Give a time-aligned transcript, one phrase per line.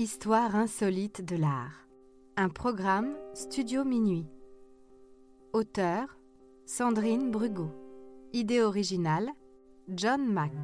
[0.00, 1.86] Histoire insolite de l'art.
[2.38, 4.24] Un programme Studio Minuit.
[5.52, 6.16] Auteur
[6.64, 7.70] Sandrine Brugot.
[8.32, 9.28] Idée originale
[9.88, 10.54] John Mack.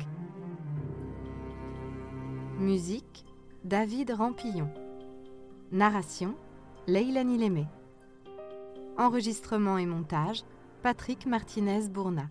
[2.58, 3.26] Musique
[3.62, 4.70] David Rampillon.
[5.70, 6.34] Narration
[6.86, 7.66] Leilani Lémé.
[8.96, 10.44] Enregistrement et montage
[10.82, 12.26] Patrick Martinez-Bourna.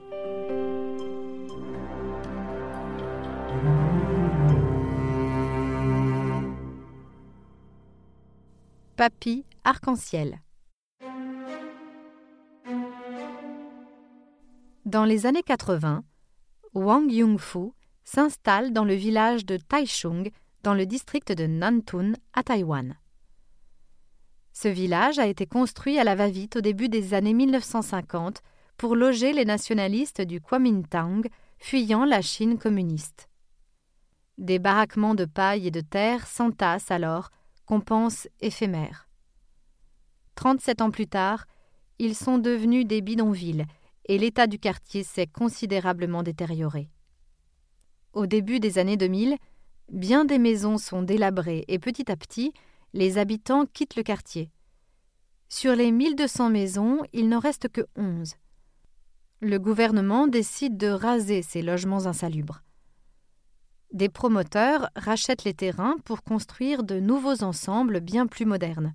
[8.95, 10.39] Papy arc-en-ciel.
[14.85, 16.05] Dans les années 80,
[16.73, 17.71] Wang Yongfu
[18.05, 20.31] s'installe dans le village de Taichung,
[20.63, 22.97] dans le district de Nantun, à Taïwan.
[24.53, 28.41] Ce village a été construit à la va-vite au début des années 1950
[28.77, 31.27] pour loger les nationalistes du Kuomintang
[31.59, 33.27] fuyant la Chine communiste.
[34.37, 37.31] Des baraquements de paille et de terre s'entassent alors
[37.65, 39.07] qu'on pense éphémères.
[40.35, 41.45] Trente-sept ans plus tard,
[41.99, 43.65] ils sont devenus des bidonvilles
[44.07, 46.89] et l'état du quartier s'est considérablement détérioré.
[48.13, 49.37] Au début des années 2000,
[49.91, 52.53] bien des maisons sont délabrées et petit à petit,
[52.93, 54.51] les habitants quittent le quartier.
[55.49, 58.35] Sur les 1200 maisons, il n'en reste que 11.
[59.41, 62.64] Le gouvernement décide de raser ces logements insalubres
[63.91, 68.93] des promoteurs rachètent les terrains pour construire de nouveaux ensembles bien plus modernes.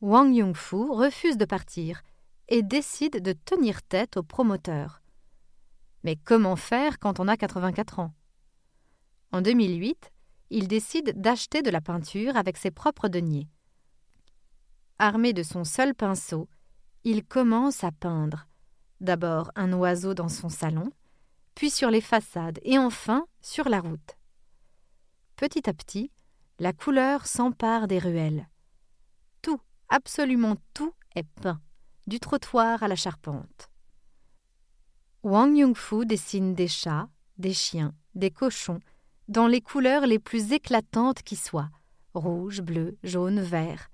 [0.00, 2.02] Wang Yongfu refuse de partir
[2.48, 5.02] et décide de tenir tête aux promoteurs.
[6.04, 8.12] Mais comment faire quand on a 84 ans?
[9.30, 10.10] En 2008,
[10.50, 13.48] il décide d'acheter de la peinture avec ses propres deniers.
[14.98, 16.48] Armé de son seul pinceau,
[17.04, 18.46] il commence à peindre.
[19.00, 20.90] D'abord un oiseau dans son salon,
[21.54, 24.16] puis sur les façades et enfin sur la route.
[25.36, 26.10] Petit à petit,
[26.58, 28.48] la couleur s'empare des ruelles.
[29.42, 31.60] Tout, absolument tout est peint,
[32.06, 33.68] du trottoir à la charpente.
[35.22, 37.08] Wang Yongfu dessine des chats,
[37.38, 38.80] des chiens, des cochons,
[39.28, 41.70] dans les couleurs les plus éclatantes qui soient
[42.14, 43.88] rouge, bleu, jaune, vert.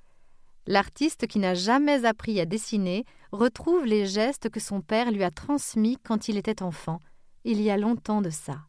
[0.66, 5.30] L'artiste qui n'a jamais appris à dessiner retrouve les gestes que son père lui a
[5.30, 6.98] transmis quand il était enfant,
[7.44, 8.60] il y a longtemps de ça.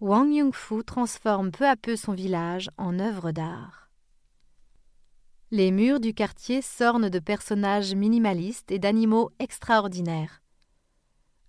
[0.00, 3.90] Wang Yongfu transforme peu à peu son village en œuvre d'art.
[5.50, 10.42] Les murs du quartier s'ornent de personnages minimalistes et d'animaux extraordinaires.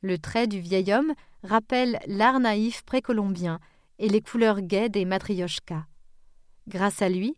[0.01, 1.13] Le trait du vieil homme
[1.43, 3.59] rappelle l'art naïf précolombien
[3.99, 5.85] et les couleurs gaies des matrioshkas.
[6.67, 7.35] Grâce à lui,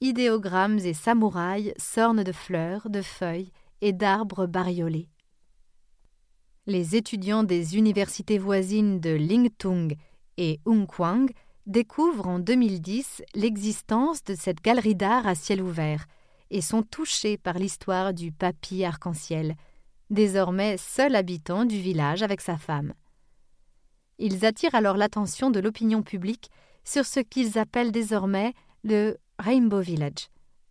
[0.00, 5.08] idéogrammes et samouraïs s'ornent de fleurs, de feuilles et d'arbres bariolés.
[6.66, 9.94] Les étudiants des universités voisines de Lingtung
[10.38, 11.30] et Hungkwang
[11.66, 16.06] découvrent en 2010 l'existence de cette galerie d'art à ciel ouvert
[16.50, 19.56] et sont touchés par l'histoire du papy arc-en-ciel,
[20.08, 22.94] désormais seul habitant du village avec sa femme.
[24.18, 26.50] Ils attirent alors l'attention de l'opinion publique
[26.82, 28.54] sur ce qu'ils appellent désormais
[28.84, 30.28] le Rainbow Village,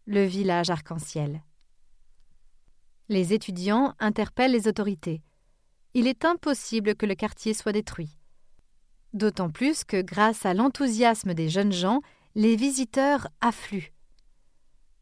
[0.08, 1.44] le village arc-en-ciel.
[3.10, 5.22] Les étudiants interpellent les autorités
[5.94, 8.18] il est impossible que le quartier soit détruit.
[9.14, 12.02] D'autant plus que grâce à l'enthousiasme des jeunes gens,
[12.36, 13.94] les visiteurs affluent.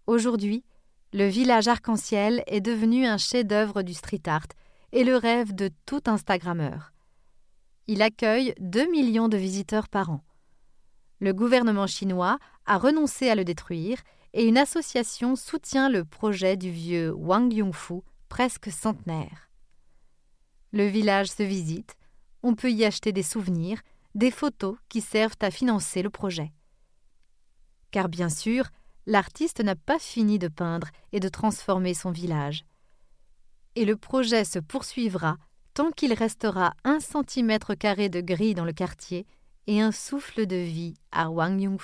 [0.06, 0.66] Aujourd'hui,
[1.14, 4.48] le village arc-en-ciel est devenu un chef-d'œuvre du street art
[4.92, 6.92] et le rêve de tout Instagrammeur.
[7.88, 10.24] Il accueille 2 millions de visiteurs par an.
[11.20, 14.00] Le gouvernement chinois a renoncé à le détruire
[14.34, 19.51] et une association soutient le projet du vieux Wang Yongfu, presque centenaire.
[20.72, 21.96] Le village se visite,
[22.44, 23.82] on peut y acheter des souvenirs,
[24.16, 26.52] des photos qui servent à financer le projet.
[27.92, 28.66] Car bien sûr,
[29.06, 32.64] l'artiste n'a pas fini de peindre et de transformer son village.
[33.76, 35.38] Et le projet se poursuivra
[35.74, 39.26] tant qu'il restera un centimètre carré de gris dans le quartier
[39.68, 41.78] et un souffle de vie à Wang.